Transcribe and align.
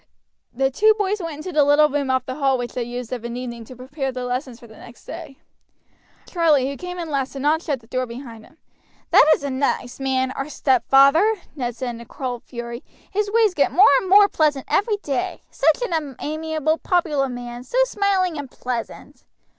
The 0.51 0.71
two 0.71 0.95
boys 0.97 1.21
went 1.21 1.35
into 1.37 1.51
the 1.51 1.63
little 1.63 1.87
room 1.87 2.09
off 2.09 2.25
the 2.25 2.33
hall 2.37 2.57
which 2.57 2.73
they 2.73 2.81
used 2.81 3.13
of 3.13 3.23
an 3.23 3.37
evening 3.37 3.63
to 3.65 3.75
prepare 3.75 4.11
their 4.11 4.23
lessons 4.23 4.59
for 4.59 4.65
next 4.65 5.05
day. 5.05 5.37
Charlie, 6.27 6.67
who 6.67 6.75
came 6.75 6.97
in 6.97 7.07
last, 7.11 7.33
did 7.33 7.43
not 7.43 7.61
abut 7.61 7.81
the 7.81 7.85
door 7.85 8.07
behind 8.07 8.43
him. 8.43 8.57
"That 9.11 9.27
is 9.35 9.43
a 9.43 9.51
nice 9.51 9.99
man, 9.99 10.31
our 10.31 10.49
stepfather," 10.49 11.35
Ned 11.55 11.75
said 11.75 11.91
in 11.93 12.01
a 12.01 12.05
cold 12.07 12.43
fury. 12.43 12.83
"His 13.11 13.29
ways 13.29 13.53
get 13.53 13.71
more 13.71 13.89
and 13.99 14.09
more 14.09 14.27
pleasant 14.27 14.65
every 14.69 14.97
day; 15.03 15.43
such 15.51 15.83
an 15.83 16.15
amiable, 16.19 16.79
popular 16.79 17.29
man, 17.29 17.63
so 17.63 17.77
smiling 17.85 18.39
and 18.39 18.49
pleasant!" 18.49 19.25